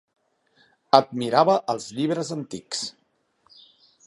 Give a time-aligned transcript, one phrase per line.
[0.99, 2.85] Admirava els llibres antics.